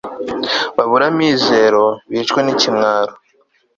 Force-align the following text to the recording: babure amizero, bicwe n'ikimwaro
babure 0.75 1.03
amizero, 1.11 1.83
bicwe 2.11 2.39
n'ikimwaro 2.43 3.13